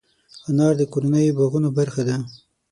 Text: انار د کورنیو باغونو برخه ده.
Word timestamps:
انار 0.49 0.73
د 0.77 0.83
کورنیو 0.93 1.35
باغونو 1.37 1.69
برخه 1.77 2.01
ده. 2.07 2.15